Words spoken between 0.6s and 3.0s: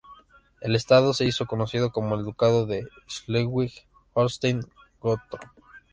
El Estado se hizo conocido como el Ducado de